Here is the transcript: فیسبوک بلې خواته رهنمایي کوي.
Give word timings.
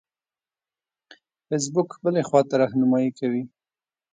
فیسبوک 1.47 1.89
بلې 2.03 2.21
خواته 2.27 2.53
رهنمایي 2.61 3.11
کوي. 3.19 3.43